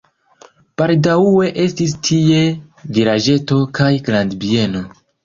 Baldaŭe 0.81 1.49
estis 1.63 1.93
tie 2.07 2.39
vilaĝeto 2.97 3.59
kaj 3.81 3.91
grandbieno. 4.09 4.83